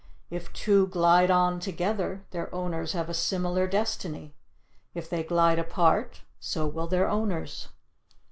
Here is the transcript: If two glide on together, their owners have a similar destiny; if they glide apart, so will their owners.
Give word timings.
If 0.31 0.51
two 0.51 0.87
glide 0.87 1.29
on 1.29 1.59
together, 1.59 2.25
their 2.31 2.51
owners 2.55 2.93
have 2.93 3.07
a 3.07 3.13
similar 3.13 3.67
destiny; 3.67 4.33
if 4.95 5.07
they 5.07 5.21
glide 5.21 5.59
apart, 5.59 6.23
so 6.39 6.65
will 6.65 6.87
their 6.87 7.07
owners. 7.07 7.67